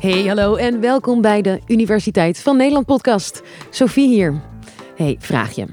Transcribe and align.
Hey, 0.00 0.26
hallo 0.26 0.54
en 0.54 0.80
welkom 0.80 1.20
bij 1.20 1.42
de 1.42 1.60
Universiteit 1.66 2.42
van 2.42 2.56
Nederland 2.56 2.86
podcast. 2.86 3.42
Sophie 3.70 4.08
hier. 4.08 4.40
Hey, 4.96 5.16
vraag 5.18 5.52
je. 5.52 5.66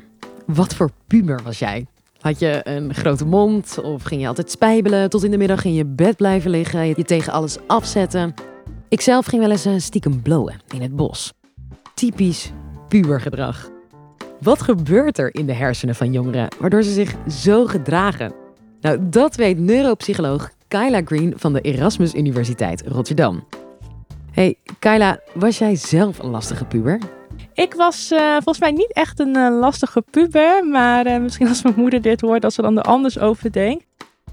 Wat 0.46 0.76
voor 0.76 0.90
puber 1.08 1.40
was 1.44 1.60
jij? 1.60 1.86
Had 2.20 2.40
je 2.40 2.62
een 2.64 2.94
grote 2.94 3.26
mond 3.26 3.80
of 3.84 4.04
ging 4.04 4.22
je 4.22 4.28
altijd 4.28 4.52
spijbelen 4.52 5.10
tot 5.10 5.24
in 5.24 5.32
de 5.32 5.38
middag 5.38 5.66
in 5.66 5.74
je 5.74 5.86
bed 5.86 6.16
blijven 6.16 6.52
liggen, 6.52 6.88
je 6.88 7.04
tegen 7.04 7.34
alles 7.34 7.58
afzetten? 7.68 8.34
Ik 8.90 9.02
zelf 9.02 9.26
ging 9.26 9.42
wel 9.42 9.52
eens 9.52 9.66
een 9.66 9.82
stiekem 9.82 10.22
blowen 10.22 10.62
in 10.74 10.82
het 10.82 10.96
bos. 10.96 11.34
Typisch 11.94 12.52
pubergedrag. 12.88 13.70
Wat 14.42 14.62
gebeurt 14.62 15.18
er 15.18 15.36
in 15.36 15.46
de 15.46 15.54
hersenen 15.54 15.96
van 15.96 16.12
jongeren 16.12 16.48
waardoor 16.60 16.84
ze 16.84 16.92
zich 16.92 17.16
zo 17.30 17.66
gedragen? 17.66 18.34
Nou, 18.82 19.10
dat 19.10 19.36
weet 19.36 19.60
neuropsycholoog 19.60 20.52
Kyla 20.68 21.02
Green 21.06 21.34
van 21.36 21.54
de 21.54 21.62
Erasmus 21.62 22.14
Universiteit 22.14 22.84
Rotterdam. 22.88 23.44
Hey, 24.38 24.56
Kyla, 24.80 25.20
was 25.34 25.58
jij 25.58 25.76
zelf 25.76 26.20
een 26.20 26.30
lastige 26.30 26.66
puber? 26.66 27.00
Ik 27.54 27.74
was 27.74 28.12
uh, 28.12 28.32
volgens 28.32 28.60
mij 28.60 28.72
niet 28.72 28.94
echt 28.94 29.20
een 29.20 29.38
uh, 29.38 29.60
lastige 29.60 30.04
puber, 30.12 30.66
maar 30.66 31.08
uh, 31.08 31.20
misschien 31.20 31.48
als 31.48 31.64
mijn 31.64 31.76
moeder 31.78 32.02
dit 32.02 32.22
hoort, 32.22 32.42
dat 32.42 32.54
ze 32.54 32.62
dan 32.62 32.78
er 32.78 32.84
anders 32.84 33.20
over 33.20 33.52
denkt. 33.52 33.86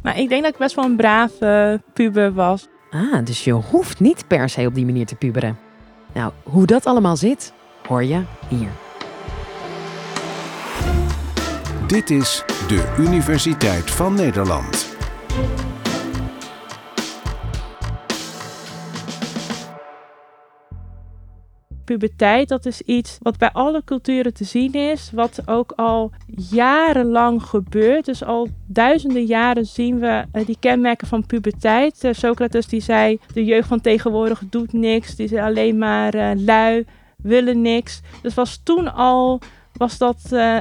Maar 0.03 0.19
ik 0.19 0.29
denk 0.29 0.43
dat 0.43 0.53
ik 0.53 0.59
best 0.59 0.75
wel 0.75 0.85
een 0.85 0.97
brave 0.97 1.81
puber 1.93 2.33
was. 2.33 2.69
Ah, 2.91 3.25
dus 3.25 3.45
je 3.45 3.53
hoeft 3.53 4.01
niet 4.01 4.27
per 4.27 4.49
se 4.49 4.67
op 4.67 4.75
die 4.75 4.85
manier 4.85 5.07
te 5.07 5.15
puberen. 5.15 5.59
Nou, 6.13 6.33
hoe 6.43 6.67
dat 6.67 6.87
allemaal 6.87 7.17
zit, 7.17 7.53
hoor 7.89 8.05
je 8.05 8.23
hier. 8.49 8.71
Dit 11.87 12.11
is 12.11 12.45
de 12.69 12.95
Universiteit 12.99 13.91
van 13.91 14.15
Nederland. 14.15 14.94
Puberteit, 21.85 22.49
dat 22.49 22.67
is 22.67 22.81
iets 22.81 23.19
wat 23.23 23.39
bij 23.39 23.51
alle 23.53 23.83
culturen 23.85 24.35
te 24.35 24.45
zien 24.45 24.73
is, 24.73 25.11
wat 25.13 25.43
ook 25.47 25.73
al 25.77 26.11
jarenlang 26.51 27.43
gebeurt. 27.43 28.05
Dus 28.05 28.25
al 28.25 28.49
duizenden 28.67 29.25
jaren 29.25 29.67
zien 29.67 29.99
we 29.99 30.25
uh, 30.33 30.47
die 30.47 30.57
kenmerken 30.61 31.07
van 31.07 31.27
puberteit. 31.27 32.05
Uh, 32.05 32.13
Socrates 32.13 32.67
die 32.67 32.81
zei, 32.81 33.19
de 33.33 33.45
jeugd 33.45 33.69
van 33.69 33.81
tegenwoordig 33.81 34.43
doet 34.51 34.73
niks, 34.73 35.17
die 35.17 35.25
is 35.27 35.39
alleen 35.39 35.79
maar 35.79 36.15
uh, 36.15 36.31
lui, 36.37 36.85
willen 37.17 37.63
niks. 37.63 38.01
Dus 38.23 38.35
was 38.35 38.61
toen 38.63 38.95
al 38.95 39.41
was 39.73 39.99
dat 39.99 40.19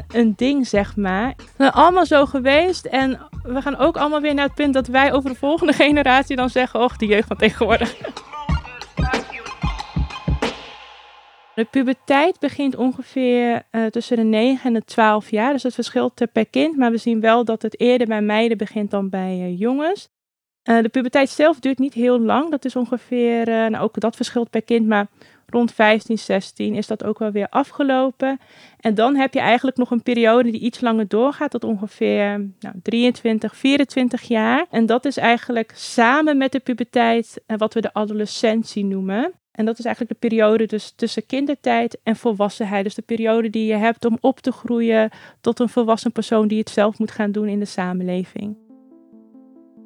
een 0.08 0.34
ding, 0.36 0.68
zeg 0.68 0.96
maar. 0.96 1.34
We 1.58 1.72
allemaal 1.72 2.06
zo 2.06 2.26
geweest 2.26 2.86
en 2.86 3.20
we 3.44 3.62
gaan 3.62 3.78
ook 3.78 3.98
allemaal 3.98 4.22
weer 4.22 4.34
naar 4.34 4.46
het 4.46 4.56
punt 4.56 4.74
dat 4.74 4.88
wij 4.88 5.14
over 5.14 5.30
de 5.30 5.36
volgende 5.36 5.74
generatie 5.84 6.36
dan 6.36 6.50
zeggen, 6.50 6.80
och, 6.80 6.98
die 6.98 7.10
jeugd 7.10 7.28
van 7.28 7.38
tegenwoordig. 7.38 7.96
De 11.56 11.66
puberteit 11.66 12.40
begint 12.40 12.76
ongeveer 12.76 13.64
uh, 13.72 13.86
tussen 13.86 14.18
de 14.18 14.24
9 14.24 14.66
en 14.66 14.74
de 14.74 14.84
12 14.84 15.30
jaar. 15.30 15.54
Dus 15.54 15.64
het 15.64 15.74
verschilt 15.74 16.32
per 16.32 16.46
kind. 16.46 16.78
Maar 16.78 16.92
we 16.92 16.98
zien 16.98 17.20
wel 17.20 17.46
dat 17.46 17.62
het 17.62 17.80
eerder 17.80 18.08
bij 18.08 18.22
meiden 18.22 18.58
begint 18.58 18.92
dan 18.92 19.10
bij 19.10 19.40
uh, 19.40 19.60
jongens. 19.60 20.10
Uh, 20.70 20.82
de 20.82 20.90
puberteit 20.90 21.30
zelf 21.30 21.60
duurt 21.60 21.80
niet 21.80 21.94
heel 21.94 22.20
lang. 22.20 22.52
Dat 22.52 22.66
is 22.66 22.76
ongeveer, 22.76 23.46
nou 23.46 23.78
ook 23.78 24.00
dat 24.00 24.16
verschilt 24.16 24.50
per 24.50 24.64
kind. 24.64 24.88
Maar 24.88 25.08
rond 25.46 25.74
15, 25.74 26.18
16 26.18 26.76
is 26.76 26.88
dat 26.88 27.04
ook 27.04 27.20
wel 27.20 27.32
weer 27.32 27.48
afgelopen. 27.50 28.40
En 28.80 28.96
dan 28.96 29.16
heb 29.16 29.34
je 29.34 29.40
eigenlijk 29.40 29.78
nog 29.78 29.92
een 29.92 30.04
periode 30.04 30.52
die 30.52 30.62
iets 30.62 30.82
langer 30.82 31.08
doorgaat. 31.08 31.52
Tot 31.52 31.64
ongeveer 31.64 32.50
nou, 32.60 32.76
23, 32.84 33.56
24 33.56 34.22
jaar. 34.22 34.66
En 34.70 34.86
dat 34.86 35.06
is 35.06 35.18
eigenlijk 35.18 35.72
samen 35.76 36.38
met 36.38 36.52
de 36.52 36.60
puberteit 36.60 37.44
wat 37.46 37.74
we 37.74 37.82
de 37.82 37.94
adolescentie 37.94 38.86
noemen. 38.86 39.34
En 39.54 39.66
dat 39.66 39.80
is 39.80 39.86
eigenlijk 39.86 40.20
de 40.20 40.28
periode 40.28 40.66
dus 40.66 40.94
tussen 40.96 41.26
kindertijd 41.26 41.98
en 42.04 42.16
volwassenheid. 42.16 42.84
Dus 42.84 42.96
de 42.96 43.02
periode 43.02 43.50
die 43.50 43.66
je 43.66 43.76
hebt 43.76 44.06
om 44.06 44.18
op 44.22 44.40
te 44.40 44.52
groeien 44.52 45.10
tot 45.42 45.60
een 45.60 45.70
volwassen 45.70 46.12
persoon 46.12 46.48
die 46.48 46.60
het 46.60 46.70
zelf 46.70 47.00
moet 47.00 47.12
gaan 47.12 47.32
doen 47.32 47.48
in 47.48 47.60
de 47.60 47.66
samenleving. 47.66 48.56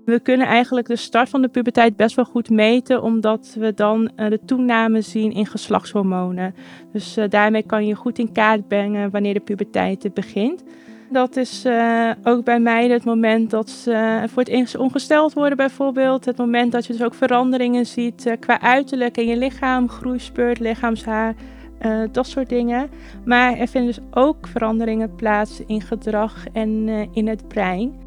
We 0.06 0.20
kunnen 0.20 0.48
eigenlijk 0.48 0.88
de 0.88 0.96
start 0.96 1.30
van 1.30 1.42
de 1.42 1.48
puberteit 1.48 1.96
best 1.96 2.16
wel 2.16 2.26
goed 2.26 2.50
meten, 2.50 3.02
omdat 3.02 3.56
we 3.60 3.74
dan 3.74 4.12
uh, 4.16 4.30
de 4.30 4.40
toename 4.46 5.02
zien 5.02 5.32
in 5.32 5.46
geslachtshormonen. 5.46 6.56
Dus 6.92 7.18
uh, 7.18 7.26
daarmee 7.30 7.64
kan 7.64 7.86
je 7.86 7.96
goed 7.96 8.20
in 8.20 8.32
kaart 8.32 8.68
brengen 8.68 9.10
wanneer 9.10 9.34
de 9.34 9.40
puberteit 9.40 10.14
begint. 10.14 10.64
Dat 11.10 11.36
is 11.36 11.66
uh, 11.66 12.12
ook 12.24 12.44
bij 12.44 12.60
meiden 12.60 12.98
het 12.98 13.06
moment 13.06 13.50
dat 13.50 13.70
ze 13.70 13.92
uh, 13.92 14.30
voor 14.30 14.44
het 14.44 14.52
eerst 14.52 14.78
ongesteld 14.78 15.34
worden 15.34 15.58
bijvoorbeeld. 15.58 16.26
Het 16.26 16.38
moment 16.38 16.72
dat 16.72 16.86
je 16.86 16.94
dus 16.94 17.04
ook 17.04 17.14
veranderingen 17.14 17.86
ziet 17.86 18.26
uh, 18.26 18.34
qua 18.40 18.62
uiterlijk 18.62 19.18
in 19.18 19.28
je 19.28 19.38
lichaam, 19.38 19.90
groeispurt, 19.90 20.60
lichaamshaar, 20.60 21.36
dat 22.12 22.28
soort 22.28 22.50
dingen. 22.50 22.90
Maar 23.26 23.58
er 23.58 23.68
vinden 23.68 23.94
dus 23.96 24.04
ook 24.12 24.48
veranderingen 24.48 25.16
plaats 25.16 25.62
in 25.66 25.82
gedrag 25.82 26.46
en 26.54 26.88
in 27.14 27.28
het 27.28 27.48
brein. 27.48 28.07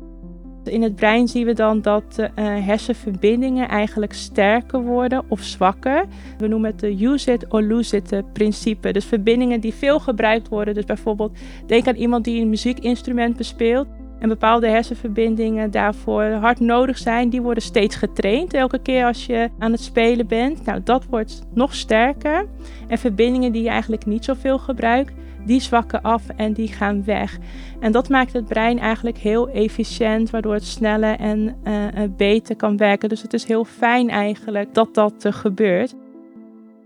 In 0.65 0.83
het 0.83 0.95
brein 0.95 1.29
zien 1.29 1.47
we 1.47 1.53
dan 1.53 1.81
dat 1.83 2.19
uh, 2.19 2.27
hersenverbindingen 2.67 3.69
eigenlijk 3.69 4.13
sterker 4.13 4.83
worden 4.83 5.25
of 5.29 5.43
zwakker. 5.43 6.05
We 6.39 6.47
noemen 6.47 6.71
het 6.71 6.81
de 6.81 7.05
use 7.05 7.33
it 7.33 7.47
or 7.49 7.63
lose 7.63 7.97
it 7.97 8.13
eh, 8.13 8.19
principe. 8.33 8.93
Dus 8.93 9.05
verbindingen 9.05 9.61
die 9.61 9.75
veel 9.75 10.01
gebruikt 10.01 10.49
worden. 10.49 10.75
Dus 10.75 10.85
bijvoorbeeld 10.85 11.39
denk 11.67 11.87
aan 11.87 11.95
iemand 11.95 12.25
die 12.25 12.41
een 12.41 12.49
muziekinstrument 12.49 13.37
bespeelt. 13.37 13.87
En 14.21 14.29
bepaalde 14.29 14.69
hersenverbindingen 14.69 15.71
daarvoor 15.71 16.25
hard 16.25 16.61
nodig 16.61 16.99
zijn, 16.99 17.29
die 17.29 17.43
worden 17.43 17.63
steeds 17.63 17.97
getraind 17.97 18.55
elke 18.55 18.79
keer 18.79 19.05
als 19.05 19.27
je 19.27 19.49
aan 19.59 19.73
het 19.73 19.81
spelen 19.81 20.27
bent. 20.27 20.65
Nou, 20.65 20.81
dat 20.85 21.05
wordt 21.05 21.43
nog 21.55 21.75
sterker. 21.75 22.47
En 22.89 22.99
verbindingen 22.99 23.53
die 23.53 23.63
je 23.63 23.69
eigenlijk 23.69 24.07
niet 24.07 24.25
zoveel 24.25 24.59
gebruikt, 24.59 25.13
die 25.47 25.61
zwakken 25.61 26.03
af 26.03 26.23
en 26.37 26.53
die 26.53 26.69
gaan 26.69 27.05
weg. 27.05 27.39
En 27.81 27.93
dat 27.93 28.09
maakt 28.09 28.33
het 28.33 28.47
brein 28.47 28.79
eigenlijk 28.79 29.19
heel 29.19 29.49
efficiënt, 29.49 30.31
waardoor 30.31 30.55
het 30.55 30.65
sneller 30.65 31.19
en 31.19 31.57
uh, 31.65 31.87
beter 32.17 32.57
kan 32.57 32.77
werken. 32.77 33.09
Dus 33.09 33.23
het 33.23 33.33
is 33.33 33.45
heel 33.45 33.65
fijn 33.65 34.09
eigenlijk 34.09 34.75
dat 34.75 34.95
dat 34.95 35.25
uh, 35.25 35.33
gebeurt. 35.33 35.95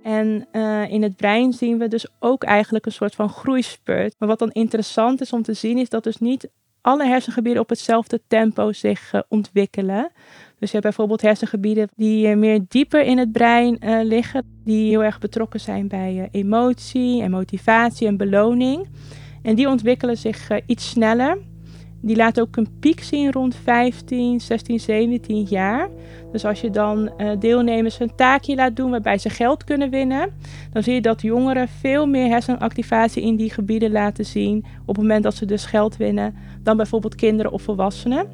En 0.03 0.47
in 0.89 1.03
het 1.03 1.16
brein 1.16 1.53
zien 1.53 1.78
we 1.78 1.89
dus 1.89 2.06
ook 2.19 2.45
eigenlijk 2.45 2.87
een 2.87 2.93
soort 2.93 3.15
van 3.15 3.28
groeispurt. 3.28 4.15
Maar 4.19 4.28
wat 4.28 4.39
dan 4.39 4.51
interessant 4.51 5.21
is 5.21 5.33
om 5.33 5.43
te 5.43 5.53
zien, 5.53 5.78
is 5.78 5.89
dat 5.89 6.05
dus 6.05 6.19
niet 6.19 6.49
alle 6.84 7.06
hersengebieden 7.06 7.62
op 7.62 7.69
hetzelfde 7.69 8.21
tempo 8.28 8.72
zich 8.72 9.12
uh, 9.12 9.21
ontwikkelen. 9.28 10.11
Dus 10.59 10.71
je 10.71 10.78
hebt 10.78 10.83
bijvoorbeeld 10.83 11.22
hersengebieden 11.22 11.89
die 11.97 12.28
uh, 12.28 12.37
meer 12.37 12.61
dieper 12.69 13.03
in 13.03 13.19
het 13.19 13.33
brein 13.33 13.77
uh, 13.81 14.03
liggen, 14.03 14.45
die 14.65 14.89
heel 14.89 15.05
erg 15.05 15.19
betrokken 15.19 15.61
zijn 15.61 15.89
bij 15.89 16.28
emotie 16.31 17.22
en 17.22 17.31
motivatie 17.31 18.06
en 18.06 18.17
beloning. 18.17 18.89
En 19.43 19.55
die 19.55 19.69
ontwikkelen 19.69 20.17
zich 20.17 20.49
iets 20.67 20.89
sneller. 20.89 21.39
Die 22.04 22.16
laten 22.16 22.42
ook 22.42 22.56
een 22.56 22.78
piek 22.81 23.03
zien 23.03 23.32
rond 23.32 23.56
15, 23.56 24.41
16, 24.41 24.81
17 24.81 25.47
jaar. 25.48 25.88
Dus 26.32 26.44
als 26.44 26.60
je 26.60 26.70
dan 26.70 27.12
uh, 27.19 27.31
deelnemers 27.38 28.00
een 28.00 28.15
taakje 28.16 28.54
laat 28.54 28.76
doen 28.76 28.91
waarbij 28.91 29.19
ze 29.19 29.31
geld 29.31 29.65
kunnen 29.65 29.91
winnen, 29.91 30.32
dan 30.72 30.82
zie 30.82 30.94
je 30.94 31.00
dat 31.00 31.22
jongeren 31.22 31.69
veel 31.69 32.06
meer 32.06 32.28
hersenactivatie 32.28 33.22
in 33.22 33.37
die 33.37 33.50
gebieden 33.50 33.92
laten 33.92 34.25
zien 34.25 34.65
op 34.81 34.87
het 34.87 34.97
moment 34.97 35.22
dat 35.22 35.34
ze 35.34 35.47
dus 35.47 35.65
geld 35.65 35.97
winnen, 35.97 36.34
dan 36.62 36.76
bijvoorbeeld 36.76 37.15
kinderen 37.15 37.53
of 37.53 37.62
volwassenen. 37.62 38.26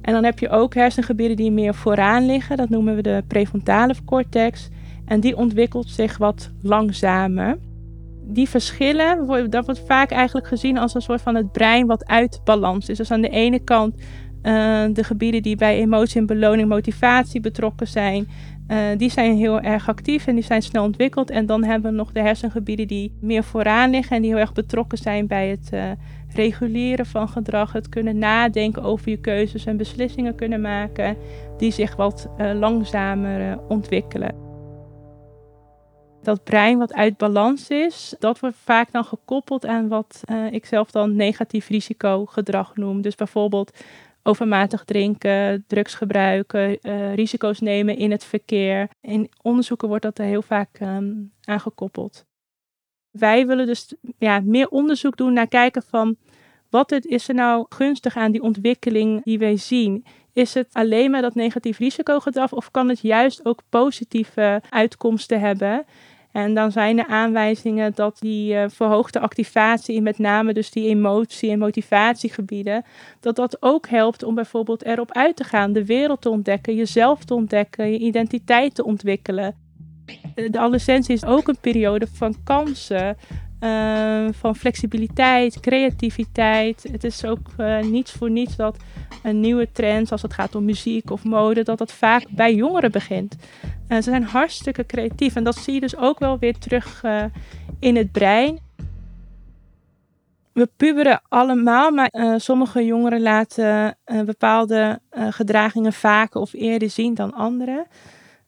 En 0.00 0.12
dan 0.12 0.24
heb 0.24 0.38
je 0.38 0.48
ook 0.48 0.74
hersengebieden 0.74 1.36
die 1.36 1.50
meer 1.50 1.74
vooraan 1.74 2.26
liggen, 2.26 2.56
dat 2.56 2.68
noemen 2.68 2.96
we 2.96 3.02
de 3.02 3.22
prefrontale 3.28 3.94
cortex. 4.04 4.68
En 5.04 5.20
die 5.20 5.36
ontwikkelt 5.36 5.88
zich 5.88 6.18
wat 6.18 6.50
langzamer 6.62 7.58
die 8.26 8.48
verschillen, 8.48 9.50
dat 9.50 9.64
wordt 9.64 9.82
vaak 9.86 10.10
eigenlijk 10.10 10.46
gezien 10.46 10.78
als 10.78 10.94
een 10.94 11.02
soort 11.02 11.22
van 11.22 11.34
het 11.34 11.52
brein 11.52 11.86
wat 11.86 12.06
uit 12.06 12.40
balans 12.44 12.88
is. 12.88 12.96
Dus 12.96 13.10
aan 13.10 13.20
de 13.20 13.28
ene 13.28 13.58
kant 13.58 13.94
uh, 13.96 14.84
de 14.92 15.04
gebieden 15.04 15.42
die 15.42 15.56
bij 15.56 15.78
emotie 15.78 16.20
en 16.20 16.26
beloning, 16.26 16.68
motivatie 16.68 17.40
betrokken 17.40 17.86
zijn, 17.86 18.28
uh, 18.68 18.78
die 18.96 19.10
zijn 19.10 19.36
heel 19.36 19.60
erg 19.60 19.88
actief 19.88 20.26
en 20.26 20.34
die 20.34 20.44
zijn 20.44 20.62
snel 20.62 20.84
ontwikkeld. 20.84 21.30
En 21.30 21.46
dan 21.46 21.64
hebben 21.64 21.90
we 21.90 21.96
nog 21.96 22.12
de 22.12 22.20
hersengebieden 22.20 22.86
die 22.86 23.12
meer 23.20 23.44
vooraan 23.44 23.90
liggen 23.90 24.16
en 24.16 24.22
die 24.22 24.30
heel 24.30 24.40
erg 24.40 24.52
betrokken 24.52 24.98
zijn 24.98 25.26
bij 25.26 25.48
het 25.48 25.70
uh, 25.74 25.84
reguleren 26.34 27.06
van 27.06 27.28
gedrag, 27.28 27.72
het 27.72 27.88
kunnen 27.88 28.18
nadenken 28.18 28.82
over 28.82 29.10
je 29.10 29.16
keuzes 29.16 29.64
en 29.66 29.76
beslissingen 29.76 30.34
kunnen 30.34 30.60
maken, 30.60 31.16
die 31.58 31.72
zich 31.72 31.96
wat 31.96 32.28
langzamer 32.54 33.58
ontwikkelen 33.68 34.43
dat 36.24 36.44
brein 36.44 36.78
wat 36.78 36.94
uit 36.94 37.16
balans 37.16 37.68
is, 37.68 38.14
dat 38.18 38.38
wordt 38.40 38.56
vaak 38.64 38.92
dan 38.92 39.04
gekoppeld 39.04 39.66
aan 39.66 39.88
wat 39.88 40.22
uh, 40.30 40.52
ik 40.52 40.66
zelf 40.66 40.90
dan 40.90 41.16
negatief 41.16 41.68
risicogedrag 41.68 42.76
noem. 42.76 43.02
Dus 43.02 43.14
bijvoorbeeld 43.14 43.78
overmatig 44.22 44.84
drinken, 44.84 45.64
drugs 45.66 45.94
gebruiken, 45.94 46.78
uh, 46.82 47.14
risico's 47.14 47.60
nemen 47.60 47.96
in 47.96 48.10
het 48.10 48.24
verkeer. 48.24 48.88
In 49.00 49.30
onderzoeken 49.42 49.88
wordt 49.88 50.02
dat 50.02 50.18
er 50.18 50.24
heel 50.24 50.42
vaak 50.42 50.80
um, 50.80 51.32
aan 51.44 51.60
gekoppeld. 51.60 52.24
Wij 53.10 53.46
willen 53.46 53.66
dus 53.66 53.94
ja, 54.18 54.40
meer 54.40 54.68
onderzoek 54.68 55.16
doen 55.16 55.32
naar 55.32 55.48
kijken 55.48 55.82
van 55.82 56.16
wat 56.70 56.92
is 56.92 57.28
er 57.28 57.34
nou 57.34 57.66
gunstig 57.68 58.16
aan 58.16 58.32
die 58.32 58.42
ontwikkeling 58.42 59.24
die 59.24 59.38
wij 59.38 59.56
zien. 59.56 60.04
Is 60.32 60.54
het 60.54 60.68
alleen 60.72 61.10
maar 61.10 61.22
dat 61.22 61.34
negatief 61.34 61.78
risicogedrag 61.78 62.52
of 62.52 62.70
kan 62.70 62.88
het 62.88 63.00
juist 63.00 63.44
ook 63.44 63.62
positieve 63.68 64.62
uitkomsten 64.70 65.40
hebben? 65.40 65.84
En 66.34 66.54
dan 66.54 66.72
zijn 66.72 66.98
er 66.98 67.06
aanwijzingen 67.06 67.92
dat 67.94 68.16
die 68.18 68.54
uh, 68.54 68.64
verhoogde 68.68 69.20
activatie, 69.20 70.02
met 70.02 70.18
name 70.18 70.52
dus 70.52 70.70
die 70.70 70.88
emotie- 70.88 71.50
en 71.50 71.58
motivatiegebieden, 71.58 72.84
dat 73.20 73.36
dat 73.36 73.56
ook 73.60 73.88
helpt 73.88 74.22
om 74.22 74.34
bijvoorbeeld 74.34 74.84
erop 74.84 75.12
uit 75.12 75.36
te 75.36 75.44
gaan, 75.44 75.72
de 75.72 75.84
wereld 75.84 76.20
te 76.20 76.28
ontdekken, 76.28 76.74
jezelf 76.74 77.24
te 77.24 77.34
ontdekken, 77.34 77.90
je 77.90 77.98
identiteit 77.98 78.74
te 78.74 78.84
ontwikkelen. 78.84 79.54
De 80.34 80.58
adolescentie 80.58 81.14
is 81.14 81.24
ook 81.24 81.48
een 81.48 81.60
periode 81.60 82.06
van 82.12 82.34
kansen, 82.44 83.16
uh, 83.64 84.26
van 84.32 84.56
flexibiliteit, 84.56 85.60
creativiteit. 85.60 86.86
Het 86.92 87.04
is 87.04 87.24
ook 87.24 87.48
uh, 87.60 87.80
niets 87.80 88.12
voor 88.12 88.30
niets 88.30 88.56
dat 88.56 88.76
een 89.22 89.40
nieuwe 89.40 89.68
trend, 89.72 90.12
als 90.12 90.22
het 90.22 90.32
gaat 90.32 90.54
om 90.54 90.64
muziek 90.64 91.10
of 91.10 91.24
mode, 91.24 91.62
dat 91.62 91.78
dat 91.78 91.92
vaak 91.92 92.24
bij 92.30 92.54
jongeren 92.54 92.92
begint. 92.92 93.36
Uh, 93.88 93.96
ze 93.96 94.02
zijn 94.02 94.22
hartstikke 94.22 94.86
creatief 94.86 95.36
en 95.36 95.44
dat 95.44 95.56
zie 95.56 95.74
je 95.74 95.80
dus 95.80 95.96
ook 95.96 96.18
wel 96.18 96.38
weer 96.38 96.58
terug 96.58 97.02
in 97.78 97.96
het 97.96 98.12
brein. 98.12 98.58
We 100.52 100.68
puberen 100.76 101.22
allemaal, 101.28 101.90
maar 101.90 102.10
sommige 102.36 102.84
jongeren 102.84 103.22
laten 103.22 103.96
bepaalde 104.24 105.00
gedragingen 105.10 105.92
vaker 105.92 106.40
of 106.40 106.52
eerder 106.52 106.90
zien 106.90 107.14
dan 107.14 107.32
anderen. 107.34 107.86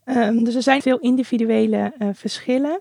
Ehm, 0.04 0.44
dus 0.44 0.54
er 0.54 0.62
zijn 0.62 0.82
veel 0.82 0.98
individuele 0.98 1.92
verschillen. 2.12 2.80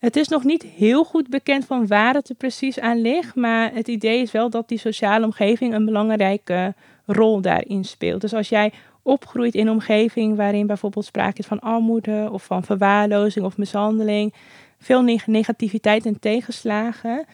Het 0.00 0.16
is 0.16 0.28
nog 0.28 0.44
niet 0.44 0.62
heel 0.62 1.04
goed 1.04 1.28
bekend 1.28 1.64
van 1.64 1.86
waar 1.86 2.14
het 2.14 2.28
er 2.28 2.34
precies 2.34 2.80
aan 2.80 3.00
ligt, 3.00 3.34
maar 3.34 3.74
het 3.74 3.88
idee 3.88 4.20
is 4.20 4.32
wel 4.32 4.50
dat 4.50 4.68
die 4.68 4.78
sociale 4.78 5.24
omgeving 5.24 5.74
een 5.74 5.84
belangrijke 5.84 6.74
rol 7.06 7.40
daarin 7.40 7.84
speelt. 7.84 8.20
Dus 8.20 8.34
als 8.34 8.48
jij 8.48 8.72
opgroeit 9.02 9.54
in 9.54 9.66
een 9.66 9.72
omgeving 9.72 10.36
waarin 10.36 10.66
bijvoorbeeld 10.66 11.04
sprake 11.04 11.38
is 11.38 11.46
van 11.46 11.60
armoede 11.60 12.28
of 12.32 12.44
van 12.44 12.64
verwaarlozing 12.64 13.44
of 13.44 13.56
mishandeling, 13.56 14.34
veel 14.78 15.02
negativiteit 15.26 16.06
en 16.06 16.20
tegenslagen, 16.20 17.24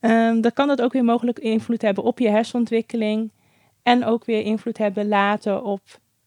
um, 0.00 0.40
dan 0.40 0.52
kan 0.52 0.68
dat 0.68 0.82
ook 0.82 0.92
weer 0.92 1.04
mogelijk 1.04 1.38
invloed 1.38 1.82
hebben 1.82 2.04
op 2.04 2.18
je 2.18 2.28
hersenontwikkeling 2.28 3.30
en 3.82 4.04
ook 4.04 4.24
weer 4.24 4.42
invloed 4.42 4.78
hebben 4.78 5.08
later 5.08 5.62
op 5.62 5.80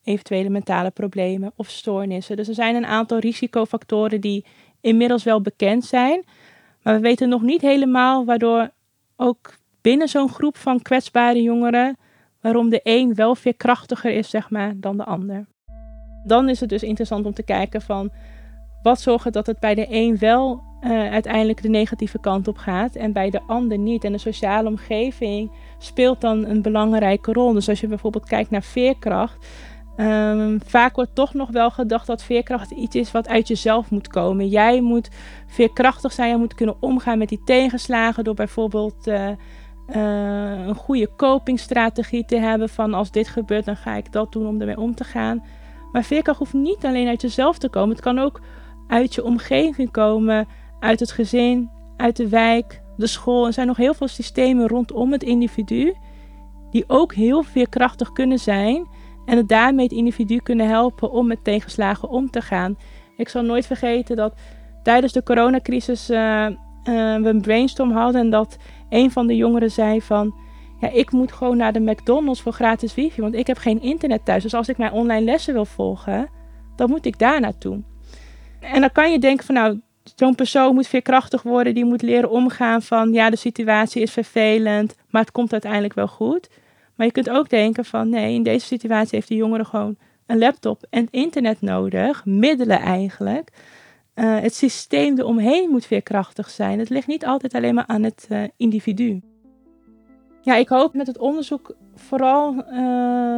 eventuele 0.04 0.50
mentale 0.50 0.92
problemen 0.92 1.52
of 1.56 1.70
stoornissen. 1.70 2.36
Dus 2.36 2.48
er 2.48 2.54
zijn 2.54 2.76
een 2.76 2.86
aantal 2.86 3.18
risicofactoren 3.18 4.22
die 4.22 4.46
inmiddels 4.82 5.24
wel 5.24 5.42
bekend 5.42 5.86
zijn. 5.86 6.24
Maar 6.84 6.96
we 6.96 7.02
weten 7.02 7.30
nog 7.30 7.42
niet 7.42 7.62
helemaal 7.62 8.26
waardoor 8.26 8.70
ook 9.16 9.54
binnen 9.82 10.08
zo'n 10.08 10.30
groep 10.30 10.58
van 10.58 10.82
kwetsbare 10.82 11.42
jongeren, 11.42 11.98
waarom 12.42 12.70
de 12.70 12.80
een 12.84 13.16
wel 13.16 13.36
veerkrachtiger 13.36 14.12
is, 14.12 14.30
zeg 14.30 14.50
maar, 14.50 14.74
dan 14.76 14.98
de 14.98 15.04
ander. 15.04 15.46
Dan 16.26 16.50
is 16.50 16.60
het 16.60 16.70
dus 16.70 16.84
interessant 16.84 17.26
om 17.26 17.34
te 17.34 17.44
kijken 17.44 17.82
van 17.82 18.12
wat 18.82 19.02
zorgt 19.02 19.34
dat 19.34 19.48
het 19.48 19.60
bij 19.60 19.76
de 19.76 19.88
een 19.90 20.18
wel 20.18 20.62
uh, 20.82 21.12
uiteindelijk 21.12 21.62
de 21.62 21.70
negatieve 21.70 22.20
kant 22.20 22.48
op 22.48 22.58
gaat 22.58 22.96
en 22.96 23.14
bij 23.14 23.30
de 23.30 23.42
ander 23.48 23.78
niet. 23.78 24.04
En 24.04 24.12
de 24.12 24.18
sociale 24.18 24.70
omgeving 24.70 25.52
speelt 25.78 26.22
dan 26.22 26.46
een 26.46 26.62
belangrijke 26.62 27.34
rol. 27.34 27.54
Dus 27.54 27.70
als 27.70 27.80
je 27.80 27.88
bijvoorbeeld 27.88 28.28
kijkt 28.28 28.50
naar 28.50 28.64
veerkracht, 28.64 29.48
Um, 30.00 30.60
vaak 30.66 30.96
wordt 30.96 31.16
toch 31.16 31.34
nog 31.34 31.50
wel 31.50 31.72
gedacht 31.72 32.08
dat 32.08 32.24
veerkracht 32.24 32.72
iets 32.72 32.96
is 32.96 33.12
wat 33.12 33.28
uit 33.28 33.48
jezelf 33.48 33.90
moet 33.90 34.08
komen. 34.08 34.48
Jij 34.48 34.82
moet 34.82 35.10
veerkrachtig 35.48 36.12
zijn, 36.12 36.30
je 36.30 36.38
moet 36.38 36.54
kunnen 36.54 36.76
omgaan 36.80 37.18
met 37.18 37.30
die 37.30 37.42
tegenslagen 37.46 38.24
door 38.24 38.34
bijvoorbeeld 38.34 39.08
uh, 39.08 39.28
uh, 39.28 40.68
een 40.68 40.76
goede 40.76 41.10
copingstrategie 41.16 42.26
te 42.26 42.36
hebben 42.36 42.70
van 42.70 42.94
als 42.94 43.12
dit 43.12 43.28
gebeurt 43.28 43.66
dan 43.66 43.76
ga 43.76 43.96
ik 43.96 44.12
dat 44.12 44.32
doen 44.32 44.48
om 44.48 44.60
ermee 44.60 44.78
om 44.78 44.96
te 44.96 45.04
gaan. 45.04 45.44
Maar 45.92 46.04
veerkracht 46.04 46.40
hoeft 46.40 46.54
niet 46.54 46.86
alleen 46.86 47.08
uit 47.08 47.22
jezelf 47.22 47.58
te 47.58 47.70
komen, 47.70 47.96
het 47.96 48.04
kan 48.04 48.20
ook 48.20 48.42
uit 48.88 49.16
je 49.16 49.24
omgeving 49.24 49.92
komen, 49.92 50.48
uit 50.80 51.00
het 51.00 51.12
gezin, 51.12 51.70
uit 51.98 52.16
de 52.16 52.30
wijk, 52.30 52.82
de 52.98 53.08
school. 53.08 53.46
Er 53.46 53.54
zijn 53.54 53.68
nog 53.68 53.78
heel 53.78 53.94
veel 53.94 54.08
systemen 54.08 54.68
rondom 54.68 55.12
het 55.12 55.24
individu 55.24 55.96
die 56.72 56.84
ook 56.88 57.14
heel 57.14 57.44
veerkrachtig 57.44 58.12
kunnen 58.12 58.40
zijn 58.40 58.88
en 59.28 59.38
het 59.38 59.50
daarmee 59.50 59.84
het 59.84 59.94
individu 59.94 60.38
kunnen 60.38 60.68
helpen 60.68 61.12
om 61.12 61.28
met 61.28 61.44
tegenslagen 61.44 62.10
om 62.10 62.30
te 62.30 62.42
gaan. 62.42 62.78
Ik 63.18 63.30
zal 63.30 63.42
nooit 63.42 63.66
vergeten 63.66 64.16
dat 64.16 64.34
tijdens 64.84 65.14
de 65.14 65.24
coronacrisis 65.24 66.10
uh, 66.10 66.18
uh, 66.18 66.56
we 67.16 67.30
een 67.30 67.42
brainstorm 67.42 67.92
hadden 67.92 68.22
en 68.22 68.30
dat 68.30 68.58
een 68.90 69.12
van 69.12 69.28
de 69.28 69.36
jongeren 69.36 69.72
zei 69.72 70.02
van... 70.02 70.46
Ja, 70.80 70.90
ik 70.90 71.12
moet 71.12 71.32
gewoon 71.32 71.58
naar 71.58 71.74
de 71.74 71.80
McDonald's 71.80 72.42
voor 72.42 72.52
gratis 72.52 72.96
wifi, 72.96 73.22
want 73.22 73.36
ik 73.36 73.48
heb 73.48 73.58
geen 73.58 73.82
internet 73.82 74.26
thuis. 74.26 74.44
Dus 74.44 74.54
als 74.54 74.70
ik 74.70 74.78
mijn 74.78 74.92
online 74.92 75.26
lessen 75.26 75.54
wil 75.54 75.66
volgen, 75.66 76.30
dan 76.76 76.90
moet 76.90 77.06
ik 77.06 77.20
daar 77.20 77.40
naartoe. 77.40 77.82
En 78.60 78.82
dan 78.82 78.92
kan 78.92 79.12
je 79.12 79.20
denken 79.20 79.46
van 79.46 79.56
nou, 79.56 79.82
zo'n 80.16 80.36
persoon 80.36 80.74
moet 80.74 80.88
veerkrachtig 80.88 81.42
worden, 81.42 81.74
die 81.74 81.86
moet 81.86 82.02
leren 82.02 82.30
omgaan 82.30 82.82
van 82.82 83.14
ja, 83.14 83.30
de 83.30 83.36
situatie 83.36 84.02
is 84.02 84.12
vervelend, 84.12 84.96
maar 85.10 85.22
het 85.22 85.32
komt 85.32 85.52
uiteindelijk 85.52 85.94
wel 85.94 86.08
goed. 86.08 86.50
Maar 86.98 87.06
je 87.06 87.12
kunt 87.12 87.30
ook 87.30 87.50
denken 87.50 87.86
van 87.86 88.10
nee, 88.10 88.34
in 88.34 88.44
deze 88.44 88.66
situatie 88.66 89.16
heeft 89.16 89.28
de 89.28 89.36
jongere 89.36 89.66
gewoon 89.66 89.98
een 90.26 90.38
laptop 90.38 90.86
en 90.90 91.08
internet 91.12 91.62
nodig, 91.62 92.26
middelen 92.26 92.80
eigenlijk. 92.80 93.52
Uh, 94.16 94.40
het 94.40 94.56
systeem 94.56 95.20
eromheen 95.20 95.70
moet 95.70 95.86
veerkrachtig 95.86 96.50
zijn. 96.50 96.80
Het 96.80 96.90
ligt 96.90 97.08
niet 97.08 97.26
altijd 97.26 97.54
alleen 97.54 97.76
maar 97.76 97.88
aan 97.88 98.04
het 98.04 98.28
uh, 98.32 98.44
individu. 98.58 99.22
Ja, 100.42 100.56
ik 100.56 100.68
hoop 100.68 100.94
met 100.94 101.08
het 101.08 101.18
onderzoek 101.18 101.76
vooral 101.96 102.54
uh, 102.54 102.64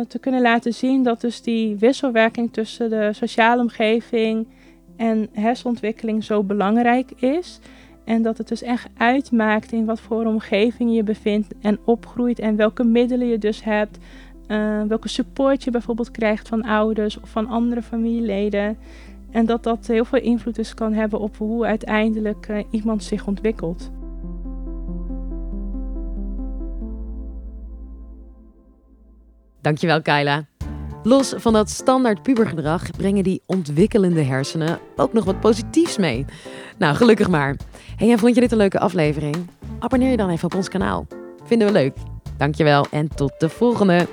te 0.07 0.19
kunnen 0.19 0.41
laten 0.41 0.73
zien 0.73 1.03
dat 1.03 1.21
dus 1.21 1.41
die 1.41 1.75
wisselwerking 1.77 2.53
tussen 2.53 2.89
de 2.89 3.09
sociale 3.13 3.61
omgeving 3.61 4.47
en 4.97 5.29
hersenontwikkeling 5.33 6.23
zo 6.23 6.43
belangrijk 6.43 7.11
is. 7.11 7.59
En 8.09 8.21
dat 8.21 8.37
het 8.37 8.47
dus 8.47 8.61
echt 8.61 8.87
uitmaakt 8.97 9.71
in 9.71 9.85
wat 9.85 9.99
voor 9.99 10.25
omgeving 10.25 10.95
je 10.95 11.03
bevindt 11.03 11.53
en 11.61 11.79
opgroeit 11.83 12.39
en 12.39 12.55
welke 12.55 12.83
middelen 12.83 13.27
je 13.27 13.37
dus 13.37 13.63
hebt. 13.63 13.97
Uh, 14.47 14.83
welke 14.83 15.07
support 15.07 15.63
je 15.63 15.71
bijvoorbeeld 15.71 16.11
krijgt 16.11 16.47
van 16.47 16.63
ouders 16.63 17.19
of 17.19 17.29
van 17.29 17.47
andere 17.47 17.81
familieleden. 17.81 18.77
En 19.31 19.45
dat 19.45 19.63
dat 19.63 19.87
heel 19.87 20.05
veel 20.05 20.21
invloed 20.21 20.55
dus 20.55 20.73
kan 20.73 20.93
hebben 20.93 21.19
op 21.19 21.37
hoe 21.37 21.65
uiteindelijk 21.65 22.47
uh, 22.47 22.63
iemand 22.69 23.03
zich 23.03 23.27
ontwikkelt. 23.27 23.91
Dankjewel, 29.61 30.01
Kyla. 30.01 30.48
Los 31.03 31.33
van 31.37 31.53
dat 31.53 31.69
standaard 31.69 32.23
pubergedrag 32.23 32.91
brengen 32.97 33.23
die 33.23 33.41
ontwikkelende 33.45 34.21
hersenen 34.21 34.79
ook 34.95 35.13
nog 35.13 35.25
wat 35.25 35.39
positiefs 35.39 35.97
mee. 35.97 36.25
Nou, 36.77 36.95
gelukkig 36.95 37.29
maar. 37.29 37.55
Hey, 37.95 38.11
en 38.11 38.19
vond 38.19 38.35
je 38.35 38.41
dit 38.41 38.51
een 38.51 38.57
leuke 38.57 38.79
aflevering? 38.79 39.35
Abonneer 39.79 40.11
je 40.11 40.17
dan 40.17 40.29
even 40.29 40.45
op 40.45 40.55
ons 40.55 40.69
kanaal. 40.69 41.07
Vinden 41.43 41.67
we 41.67 41.73
leuk. 41.73 41.97
Dankjewel 42.37 42.85
en 42.91 43.07
tot 43.07 43.33
de 43.37 43.49
volgende. 43.49 44.07